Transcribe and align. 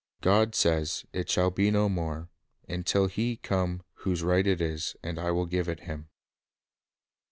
God 0.21 0.55
says, 0.55 1.05
"It 1.13 1.29
shall 1.29 1.51
be 1.51 1.69
no 1.69 1.87
more, 1.87 2.31
until 2.67 3.05
He 3.05 3.37
come 3.37 3.83
whose 4.01 4.23
right 4.23 4.47
it 4.47 4.59
is; 4.59 4.95
and 5.03 5.19
I 5.19 5.29
will 5.29 5.45
give 5.45 5.69
it 5.69 5.81
Him." 5.81 6.09